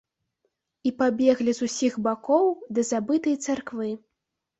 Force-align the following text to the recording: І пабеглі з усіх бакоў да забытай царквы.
І 0.89 0.91
пабеглі 1.01 1.53
з 1.59 1.67
усіх 1.71 1.93
бакоў 2.07 2.47
да 2.79 2.87
забытай 2.91 3.35
царквы. 3.49 3.91